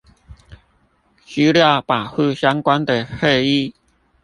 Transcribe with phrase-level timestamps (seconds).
[1.27, 3.73] 資料保護相關的會議